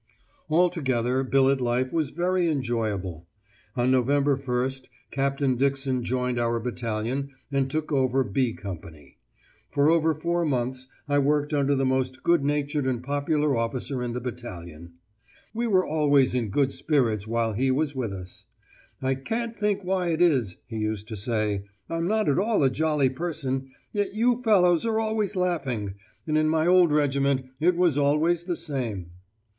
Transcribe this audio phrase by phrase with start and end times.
[0.49, 3.27] Altogether, billet life was very enjoyable.
[3.75, 9.19] On November 1st Captain Dixon joined our battalion and took over "B" Company.
[9.69, 14.13] For over four months I worked under the most good natured and popular officer in
[14.13, 14.93] the battalion.
[15.53, 18.47] We were always in good spirits while he was with us.
[19.03, 22.71] "I can't think why it is," he used to say, "I'm not at all a
[22.71, 25.93] jolly person, yet you fellows are always laughing;
[26.25, 29.11] and in my old regiment it was always the same!"